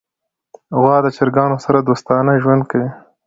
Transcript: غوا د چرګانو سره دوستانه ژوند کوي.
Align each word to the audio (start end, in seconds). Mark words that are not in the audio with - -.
غوا 0.79 0.97
د 1.03 1.07
چرګانو 1.17 1.57
سره 1.65 1.79
دوستانه 1.81 2.31
ژوند 2.43 2.63
کوي. 2.71 2.89